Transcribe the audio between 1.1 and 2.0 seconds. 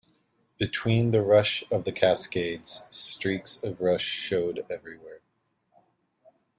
the rush of the